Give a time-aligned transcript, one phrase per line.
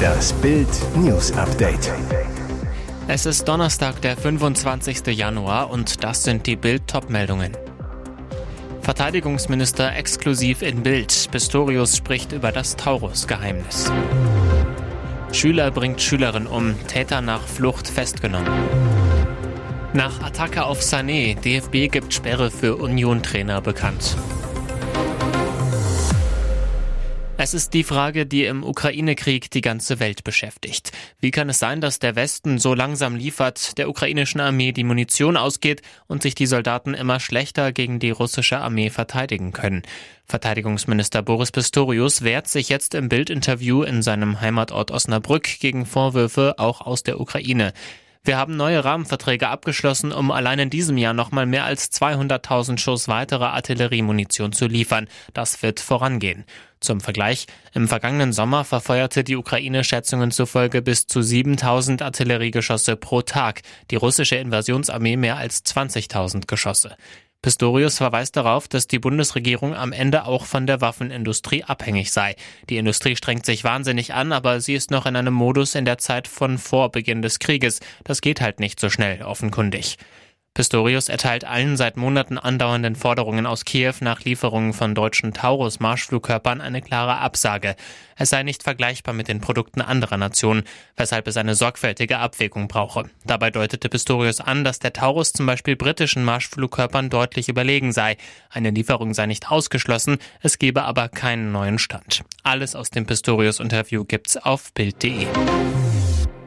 [0.00, 1.92] Das Bild News Update.
[3.08, 5.06] Es ist Donnerstag, der 25.
[5.08, 7.56] Januar und das sind die Bild meldungen
[8.80, 11.28] Verteidigungsminister exklusiv in Bild.
[11.30, 13.92] Pistorius spricht über das Taurus-Geheimnis.
[15.32, 18.50] Schüler bringt Schülerin um, Täter nach Flucht festgenommen.
[19.92, 24.16] Nach Attacke auf Sané, DFB gibt Sperre für Union-Trainer bekannt.
[27.42, 30.92] Es ist die Frage, die im Ukraine-Krieg die ganze Welt beschäftigt.
[31.20, 35.38] Wie kann es sein, dass der Westen so langsam liefert, der ukrainischen Armee die Munition
[35.38, 39.84] ausgeht und sich die Soldaten immer schlechter gegen die russische Armee verteidigen können?
[40.26, 46.82] Verteidigungsminister Boris Pistorius wehrt sich jetzt im Bildinterview in seinem Heimatort Osnabrück gegen Vorwürfe auch
[46.82, 47.72] aus der Ukraine.
[48.22, 53.08] Wir haben neue Rahmenverträge abgeschlossen, um allein in diesem Jahr nochmal mehr als 200.000 Schuss
[53.08, 55.08] weitere Artilleriemunition zu liefern.
[55.32, 56.44] Das wird vorangehen.
[56.80, 63.22] Zum Vergleich, im vergangenen Sommer verfeuerte die Ukraine Schätzungen zufolge bis zu 7000 Artilleriegeschosse pro
[63.22, 66.96] Tag, die russische Invasionsarmee mehr als 20.000 Geschosse.
[67.42, 72.36] Pistorius verweist darauf, dass die Bundesregierung am Ende auch von der Waffenindustrie abhängig sei.
[72.68, 75.96] Die Industrie strengt sich wahnsinnig an, aber sie ist noch in einem Modus in der
[75.96, 77.80] Zeit von vor Beginn des Krieges.
[78.04, 79.96] Das geht halt nicht so schnell, offenkundig.
[80.52, 86.82] Pistorius erteilt allen seit Monaten andauernden Forderungen aus Kiew nach Lieferungen von deutschen Taurus-Marschflugkörpern eine
[86.82, 87.76] klare Absage.
[88.16, 90.64] Es sei nicht vergleichbar mit den Produkten anderer Nationen,
[90.96, 93.04] weshalb es eine sorgfältige Abwägung brauche.
[93.24, 98.16] Dabei deutete Pistorius an, dass der Taurus zum Beispiel britischen Marschflugkörpern deutlich überlegen sei.
[98.50, 102.22] Eine Lieferung sei nicht ausgeschlossen, es gebe aber keinen neuen Stand.
[102.42, 105.28] Alles aus dem Pistorius-Interview gibt's auf Bild.de.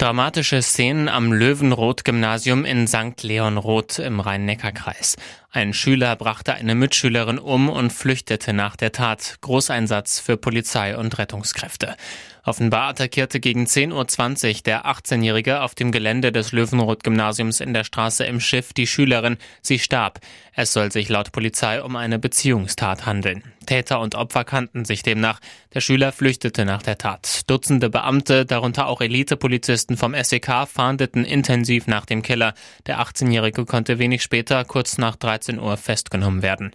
[0.03, 3.23] Dramatische Szenen am Löwenroth-Gymnasium in St.
[3.23, 5.15] Leonroth im Rhein-Neckar-Kreis.
[5.55, 9.37] Ein Schüler brachte eine Mitschülerin um und flüchtete nach der Tat.
[9.41, 11.95] Großeinsatz für Polizei und Rettungskräfte.
[12.45, 18.25] Offenbar attackierte gegen 10.20 Uhr der 18-Jährige auf dem Gelände des Löwenroth-Gymnasiums in der Straße
[18.25, 19.37] im Schiff die Schülerin.
[19.61, 20.19] Sie starb.
[20.55, 23.43] Es soll sich laut Polizei um eine Beziehungstat handeln.
[23.65, 25.39] Täter und Opfer kannten sich demnach.
[25.73, 27.49] Der Schüler flüchtete nach der Tat.
[27.49, 32.55] Dutzende Beamte, darunter auch Elitepolizisten vom SEK, fahndeten intensiv nach dem Killer.
[32.87, 36.71] Der 18-Jährige konnte wenig später, kurz nach 13 Uhr, festgenommen werden.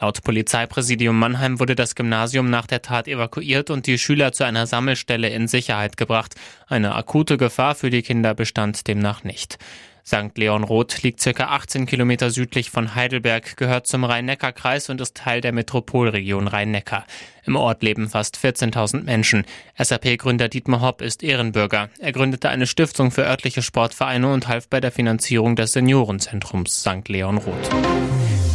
[0.00, 4.66] Laut Polizeipräsidium Mannheim wurde das Gymnasium nach der Tat evakuiert und die Schüler zu einer
[4.66, 6.34] Sammelstelle in Sicherheit gebracht.
[6.66, 9.58] Eine akute Gefahr für die Kinder bestand demnach nicht.
[10.04, 10.36] St.
[10.36, 15.40] Leon Roth liegt circa 18 Kilometer südlich von Heidelberg, gehört zum Rhein-Neckar-Kreis und ist Teil
[15.40, 17.06] der Metropolregion Rhein-Neckar.
[17.44, 19.44] Im Ort leben fast 14.000 Menschen.
[19.78, 21.88] SAP-Gründer Dietmar Hopp ist Ehrenbürger.
[21.98, 27.08] Er gründete eine Stiftung für örtliche Sportvereine und half bei der Finanzierung des Seniorenzentrums St.
[27.08, 27.70] Leon Roth.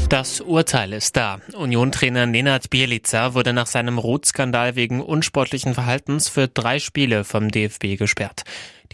[0.10, 1.42] Das Urteil ist da.
[1.54, 7.98] Union-Trainer Nenad Bielica wurde nach seinem Rotskandal wegen unsportlichen Verhaltens für drei Spiele vom DFB
[7.98, 8.44] gesperrt.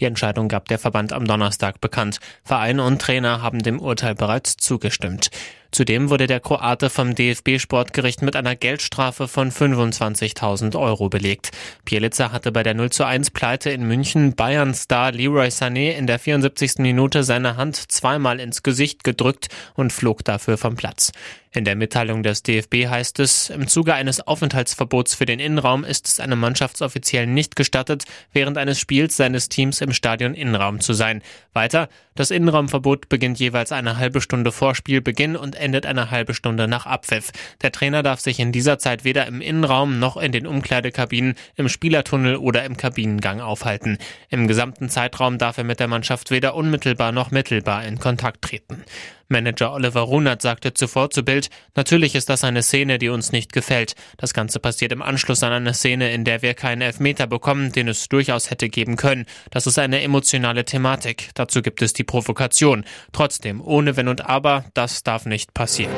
[0.00, 2.18] Die Entscheidung gab der Verband am Donnerstag bekannt.
[2.42, 5.30] Verein und Trainer haben dem Urteil bereits zugestimmt.
[5.74, 11.50] Zudem wurde der Kroate vom DFB-Sportgericht mit einer Geldstrafe von 25.000 Euro belegt.
[11.84, 16.20] Bielica hatte bei der 0 zu 1 Pleite in München Bayern-Star Leroy Sané in der
[16.20, 16.74] 74.
[16.78, 21.10] Minute seine Hand zweimal ins Gesicht gedrückt und flog dafür vom Platz.
[21.56, 26.08] In der Mitteilung des DFB heißt es, im Zuge eines Aufenthaltsverbots für den Innenraum ist
[26.08, 31.22] es einem Mannschaftsoffiziellen nicht gestattet, während eines Spiels seines Teams im Stadion Innenraum zu sein.
[31.52, 36.66] Weiter, das Innenraumverbot beginnt jeweils eine halbe Stunde vor Spielbeginn und endet eine halbe Stunde
[36.66, 37.30] nach Abpfiff.
[37.62, 41.68] Der Trainer darf sich in dieser Zeit weder im Innenraum noch in den Umkleidekabinen, im
[41.68, 43.98] Spielertunnel oder im Kabinengang aufhalten.
[44.28, 48.82] Im gesamten Zeitraum darf er mit der Mannschaft weder unmittelbar noch mittelbar in Kontakt treten.
[49.28, 51.43] Manager Oliver Runert sagte zuvor zu Bild,
[51.74, 53.94] natürlich ist das eine Szene, die uns nicht gefällt.
[54.16, 57.88] Das Ganze passiert im Anschluss an eine Szene, in der wir keinen Elfmeter bekommen, den
[57.88, 59.26] es durchaus hätte geben können.
[59.50, 61.30] Das ist eine emotionale Thematik.
[61.34, 62.84] Dazu gibt es die Provokation.
[63.12, 65.94] Trotzdem, ohne Wenn und Aber, das darf nicht passieren.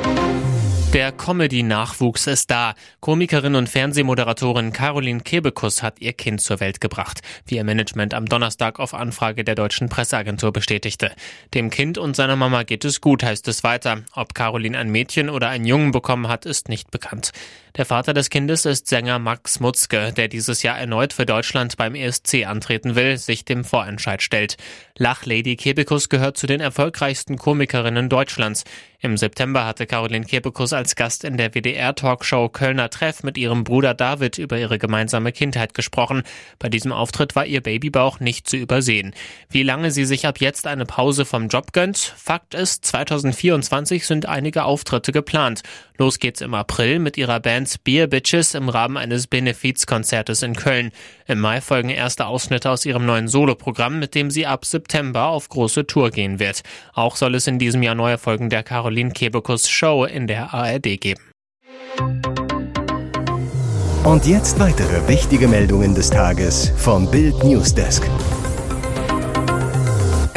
[0.93, 2.73] Der Comedy-Nachwuchs ist da.
[3.01, 8.25] Komikerin und Fernsehmoderatorin Caroline Kebekus hat ihr Kind zur Welt gebracht, wie ihr Management am
[8.25, 11.11] Donnerstag auf Anfrage der deutschen Presseagentur bestätigte.
[11.53, 14.03] Dem Kind und seiner Mama geht es gut, heißt es weiter.
[14.13, 17.31] Ob Caroline ein Mädchen oder einen Jungen bekommen hat, ist nicht bekannt.
[17.77, 21.93] Der Vater des Kindes ist Sänger Max Mutzke, der dieses Jahr erneut für Deutschland beim
[21.93, 24.57] ESC antreten will, sich dem Vorentscheid stellt.
[24.97, 28.63] Lachlady Kebekus gehört zu den erfolgreichsten Komikerinnen Deutschlands.
[28.99, 33.95] Im September hatte Caroline Kebekus als Gast in der WDR-Talkshow Kölner Treff mit ihrem Bruder
[33.95, 36.23] David über ihre gemeinsame Kindheit gesprochen.
[36.59, 39.13] Bei diesem Auftritt war ihr Babybauch nicht zu übersehen.
[39.49, 41.97] Wie lange sie sich ab jetzt eine Pause vom Job gönnt?
[41.97, 45.63] Fakt ist, 2024 sind einige Auftritte geplant.
[45.97, 50.91] Los geht's im April mit ihrer Band Beer Bitches im Rahmen eines Benefizkonzertes in Köln.
[51.25, 55.49] Im Mai folgen erste Ausschnitte aus ihrem neuen Soloprogramm, mit dem sie ab September auf
[55.49, 56.61] große Tour gehen wird.
[56.93, 60.66] Auch soll es in diesem Jahr neue Folgen der Caroline Kebekus Show in der ARD
[60.97, 61.21] geben.
[64.03, 68.03] Und jetzt weitere wichtige Meldungen des Tages vom Bild Newsdesk.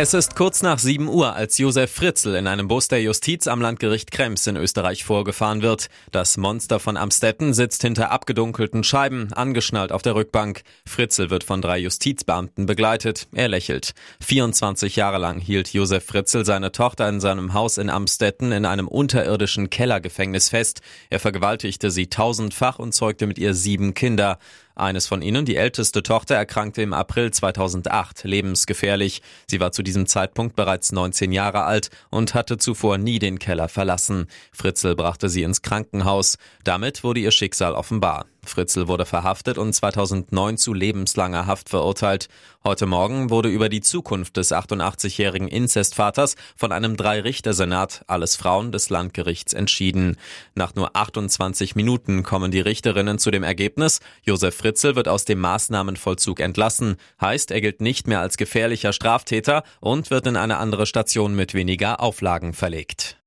[0.03, 3.61] Es ist kurz nach 7 Uhr, als Josef Fritzl in einem Bus der Justiz am
[3.61, 5.89] Landgericht Krems in Österreich vorgefahren wird.
[6.11, 10.63] Das Monster von Amstetten sitzt hinter abgedunkelten Scheiben, angeschnallt auf der Rückbank.
[10.87, 13.29] Fritzl wird von drei Justizbeamten begleitet.
[13.35, 13.93] Er lächelt.
[14.23, 18.89] 24 Jahre lang hielt Josef Fritzl seine Tochter in seinem Haus in Amstetten in einem
[18.89, 20.81] unterirdischen Kellergefängnis fest.
[21.11, 24.39] Er vergewaltigte sie tausendfach und zeugte mit ihr sieben Kinder.
[24.81, 29.21] Eines von ihnen, die älteste Tochter, erkrankte im April 2008 lebensgefährlich.
[29.47, 33.69] Sie war zu diesem Zeitpunkt bereits 19 Jahre alt und hatte zuvor nie den Keller
[33.69, 34.27] verlassen.
[34.53, 36.39] Fritzl brachte sie ins Krankenhaus.
[36.65, 38.25] Damit wurde ihr Schicksal offenbar.
[38.45, 42.29] Fritzl wurde verhaftet und 2009 zu lebenslanger Haft verurteilt.
[42.65, 48.91] Heute Morgen wurde über die Zukunft des 88-jährigen Inzestvaters von einem Drei-Richter-Senat, alles Frauen des
[48.91, 50.17] Landgerichts, entschieden.
[50.55, 55.41] Nach nur 28 Minuten kommen die Richterinnen zu dem Ergebnis, Josef Fritzl wird aus dem
[55.41, 56.97] Maßnahmenvollzug entlassen.
[57.21, 61.55] Heißt, er gilt nicht mehr als gefährlicher Straftäter und wird in eine andere Station mit
[61.55, 63.20] weniger Auflagen verlegt.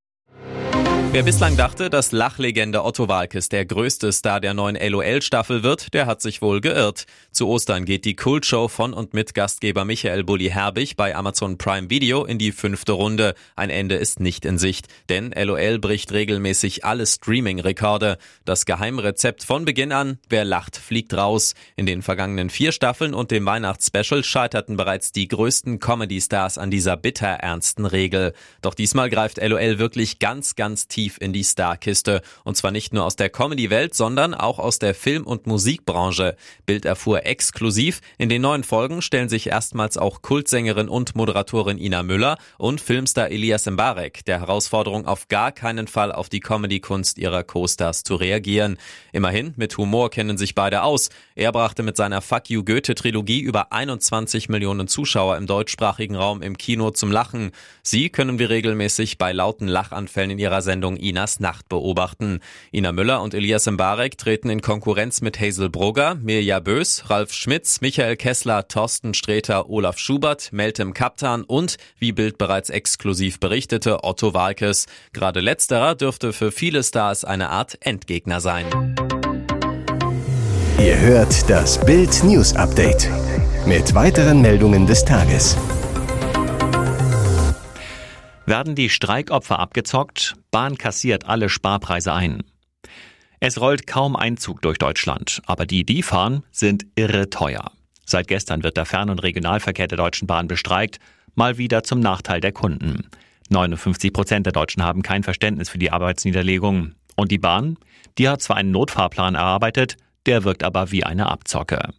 [1.14, 6.08] Wer bislang dachte, dass Lachlegende Otto Walkes der größte Star der neuen LOL-Staffel wird, der
[6.08, 7.06] hat sich wohl geirrt.
[7.32, 11.92] Zu Ostern geht die Kultshow von und mit Gastgeber Michael Bulli Herbig bei Amazon Prime
[11.92, 13.36] Video in die fünfte Runde.
[13.56, 18.18] Ein Ende ist nicht in Sicht, denn LOL bricht regelmäßig alle Streaming-Rekorde.
[18.44, 21.54] Das Geheimrezept von Beginn an, wer lacht, fliegt raus.
[21.76, 26.98] In den vergangenen vier Staffeln und dem Weihnachtsspecial scheiterten bereits die größten Comedy-Stars an dieser
[26.98, 28.34] bitter ernsten Regel.
[28.64, 32.22] Doch diesmal greift LOL wirklich ganz, ganz tief tief in die Starkiste.
[32.44, 36.36] Und zwar nicht nur aus der Comedy-Welt, sondern auch aus der Film- und Musikbranche.
[36.66, 42.04] Bild erfuhr exklusiv, in den neuen Folgen stellen sich erstmals auch Kultsängerin und Moderatorin Ina
[42.04, 47.44] Müller und Filmstar Elias Mbarek der Herausforderung auf gar keinen Fall auf die Comedy-Kunst ihrer
[47.44, 48.78] Co-Stars zu reagieren.
[49.12, 51.10] Immerhin, mit Humor kennen sich beide aus.
[51.36, 56.58] Er brachte mit seiner Fuck You Goethe-Trilogie über 21 Millionen Zuschauer im deutschsprachigen Raum im
[56.58, 57.52] Kino zum Lachen.
[57.82, 62.40] Sie können wir regelmäßig bei lauten Lachanfällen in ihrer Sendung Sendung Inas Nacht beobachten.
[62.72, 67.82] Ina Müller und Elias Mbarek treten in Konkurrenz mit Hazel Brugger, Mirja Bös, Ralf Schmitz,
[67.82, 74.34] Michael Kessler, Thorsten Sträter, Olaf Schubert, Meltem Kaptan und, wie Bild bereits exklusiv berichtete, Otto
[74.34, 74.88] Walkes.
[75.14, 78.66] Gerade letzterer dürfte für viele Stars eine Art Endgegner sein.
[80.80, 83.10] Ihr hört das Bild News Update
[83.66, 85.58] mit weiteren Meldungen des Tages.
[88.46, 90.36] Werden die Streikopfer abgezockt?
[90.54, 92.44] Bahn kassiert alle Sparpreise ein.
[93.40, 97.72] Es rollt kaum Einzug durch Deutschland, aber die, die fahren, sind irre teuer.
[98.06, 101.00] Seit gestern wird der Fern- und Regionalverkehr der Deutschen Bahn bestreikt,
[101.34, 103.10] mal wieder zum Nachteil der Kunden.
[103.50, 106.94] 59 Prozent der Deutschen haben kein Verständnis für die Arbeitsniederlegung.
[107.16, 107.78] Und die Bahn?
[108.20, 109.98] Die hat zwar einen Notfahrplan erarbeitet,
[110.28, 111.90] der wirkt aber wie eine Abzocke.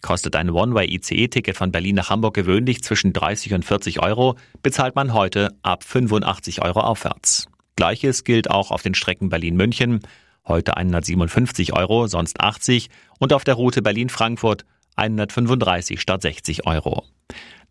[0.00, 5.12] Kostet ein One-Way-ICE-Ticket von Berlin nach Hamburg gewöhnlich zwischen 30 und 40 Euro, bezahlt man
[5.12, 7.48] heute ab 85 Euro aufwärts.
[7.76, 10.00] Gleiches gilt auch auf den Strecken Berlin-München,
[10.48, 12.88] heute 157 Euro, sonst 80
[13.18, 14.64] und auf der Route Berlin-Frankfurt
[14.96, 17.04] 135 statt 60 Euro.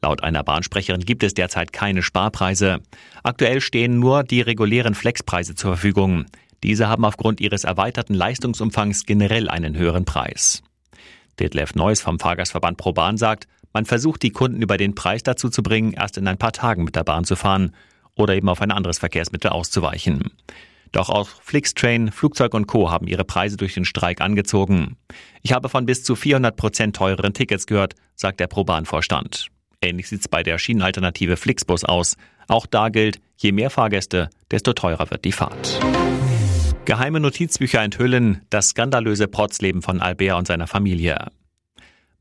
[0.03, 2.81] Laut einer Bahnsprecherin gibt es derzeit keine Sparpreise.
[3.23, 6.25] Aktuell stehen nur die regulären Flexpreise zur Verfügung.
[6.61, 10.61] Diese haben aufgrund ihres erweiterten Leistungsumfangs generell einen höheren Preis.
[11.39, 15.63] Detlef Neuss vom Fahrgastverband ProBahn sagt, man versucht die Kunden über den Preis dazu zu
[15.63, 17.73] bringen, erst in ein paar Tagen mit der Bahn zu fahren
[18.15, 20.31] oder eben auf ein anderes Verkehrsmittel auszuweichen.
[20.91, 22.89] Doch auch Flixtrain, Flugzeug und Co.
[22.89, 24.95] haben ihre Preise durch den Streik angezogen.
[25.41, 29.47] Ich habe von bis zu 400 Prozent teureren Tickets gehört, sagt der ProBahn-Vorstand.
[29.81, 32.15] Ähnlich sieht's bei der Schienenalternative Flixbus aus.
[32.47, 35.79] Auch da gilt, je mehr Fahrgäste, desto teurer wird die Fahrt.
[36.85, 41.27] Geheime Notizbücher enthüllen das skandalöse Protzleben von Albert und seiner Familie.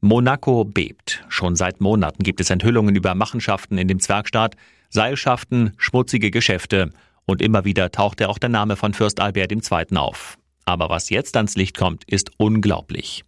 [0.00, 1.24] Monaco bebt.
[1.28, 4.56] Schon seit Monaten gibt es Enthüllungen über Machenschaften in dem Zwergstaat,
[4.94, 6.90] Seilschaften, schmutzige Geschäfte
[7.26, 9.96] und immer wieder tauchte auch der Name von Fürst Albert II.
[9.96, 10.38] auf.
[10.66, 13.24] Aber was jetzt ans Licht kommt, ist unglaublich.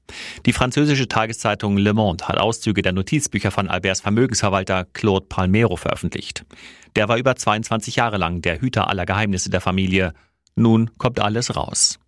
[0.47, 6.45] Die französische Tageszeitung Le Monde hat Auszüge der Notizbücher von Alberts Vermögensverwalter Claude Palmero veröffentlicht.
[6.95, 10.13] Der war über 22 Jahre lang der Hüter aller Geheimnisse der Familie
[10.55, 11.99] nun kommt alles raus.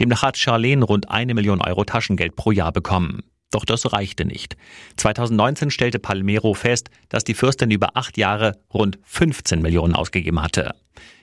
[0.00, 3.22] Demnach hat Charlene rund eine Million Euro Taschengeld pro Jahr bekommen.
[3.56, 4.54] Doch das reichte nicht.
[4.98, 10.74] 2019 stellte Palmero fest, dass die Fürstin über acht Jahre rund 15 Millionen ausgegeben hatte.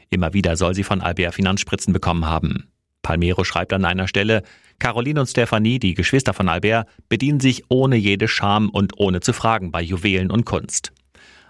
[0.10, 2.72] Immer wieder soll sie von Albert Finanzspritzen bekommen haben.
[3.04, 4.42] Palmero schreibt an einer Stelle,
[4.80, 9.32] Caroline und Stefanie, die Geschwister von Albert, bedienen sich ohne jede Scham und ohne zu
[9.32, 10.92] fragen bei Juwelen und Kunst.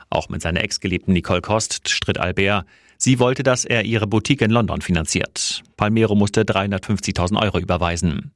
[0.10, 2.66] Auch mit seiner Ex-Geliebten Nicole Kost stritt Albert.
[2.98, 5.64] Sie wollte, dass er ihre Boutique in London finanziert.
[5.78, 8.34] Palmero musste 350.000 Euro überweisen.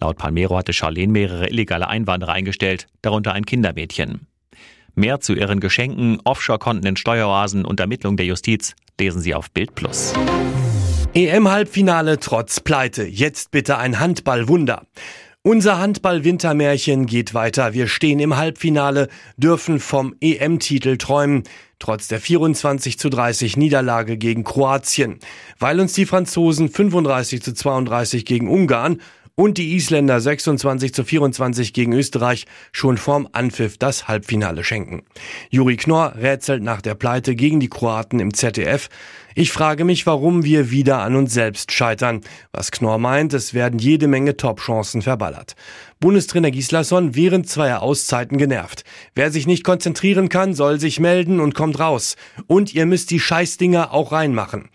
[0.00, 4.26] Laut Palmero hatte Charlene mehrere illegale Einwanderer eingestellt, darunter ein Kindermädchen.
[4.94, 9.70] Mehr zu ihren Geschenken, Offshore-Konten in Steueroasen und Ermittlungen der Justiz lesen Sie auf Bild.
[11.14, 13.04] EM-Halbfinale trotz Pleite.
[13.04, 14.86] Jetzt bitte ein Handballwunder.
[15.44, 17.74] Unser Handball-Wintermärchen geht weiter.
[17.74, 21.42] Wir stehen im Halbfinale, dürfen vom EM-Titel träumen,
[21.80, 25.18] trotz der 24 zu 30 Niederlage gegen Kroatien.
[25.58, 29.00] Weil uns die Franzosen 35 zu 32 gegen Ungarn
[29.34, 35.02] und die Isländer 26 zu 24 gegen Österreich schon vorm Anpfiff das Halbfinale schenken.
[35.50, 38.88] Juri Knorr rätselt nach der Pleite gegen die Kroaten im ZDF.
[39.34, 42.20] Ich frage mich, warum wir wieder an uns selbst scheitern.
[42.52, 45.54] Was Knorr meint, es werden jede Menge Top-Chancen verballert.
[46.00, 48.84] Bundestrainer Gislason während zweier Auszeiten genervt.
[49.14, 52.16] Wer sich nicht konzentrieren kann, soll sich melden und kommt raus.
[52.46, 54.68] Und ihr müsst die Scheißdinger auch reinmachen.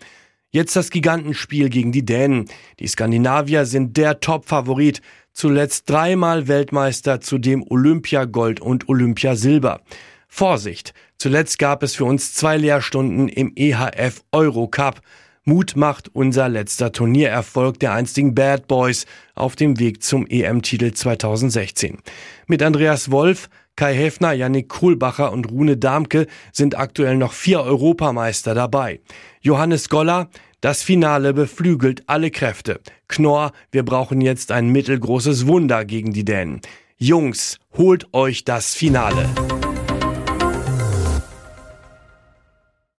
[0.50, 2.46] Jetzt das Gigantenspiel gegen die Dänen.
[2.78, 5.02] Die Skandinavier sind der Top-Favorit.
[5.34, 9.82] Zuletzt dreimal Weltmeister, zudem Olympiagold und Olympiasilber.
[10.26, 10.94] Vorsicht!
[11.18, 15.02] Zuletzt gab es für uns zwei Lehrstunden im EHF Eurocup.
[15.44, 21.98] Mut macht unser letzter Turniererfolg der einstigen Bad Boys auf dem Weg zum EM-Titel 2016.
[22.46, 28.52] Mit Andreas Wolf, Kai Häfner, Yannick Kohlbacher und Rune Damke sind aktuell noch vier Europameister
[28.52, 28.98] dabei.
[29.40, 30.30] Johannes Goller,
[30.60, 32.80] das Finale beflügelt alle Kräfte.
[33.06, 36.60] Knorr, wir brauchen jetzt ein mittelgroßes Wunder gegen die Dänen.
[36.96, 39.28] Jungs, holt euch das Finale.